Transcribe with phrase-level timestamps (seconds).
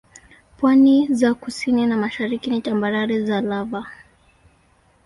[0.57, 3.87] Pwani za kusini na mashariki ni tambarare za lava.